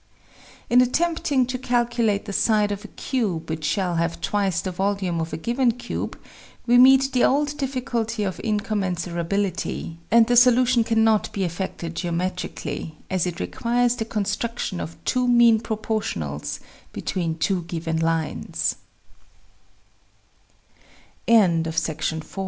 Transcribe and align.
In 0.67 0.81
attempting 0.81 1.45
to 1.45 1.59
calculate 1.59 2.25
the 2.25 2.33
side 2.33 2.71
of 2.71 2.83
a 2.83 2.87
cube 2.87 3.51
which 3.51 3.63
shall 3.63 3.97
have 3.97 4.19
twice 4.19 4.59
the 4.59 4.71
volume 4.71 5.21
of 5.21 5.31
a 5.31 5.37
given 5.37 5.73
cube, 5.73 6.17
we 6.65 6.79
meet 6.79 7.11
the 7.13 7.23
old 7.23 7.55
difficulty 7.55 8.23
of 8.23 8.41
incommensurability, 8.43 9.97
and 10.09 10.25
the 10.25 10.35
solution 10.35 10.83
cannot 10.83 11.31
be 11.33 11.43
effected 11.43 11.93
geometrically, 11.95 12.97
as 13.11 13.27
it 13.27 13.39
requires 13.39 13.95
the 13.95 14.05
construction 14.05 14.79
of 14.79 14.97
two 15.05 15.27
mean 15.27 15.59
proportionals 15.59 16.59
betwe 16.91 17.37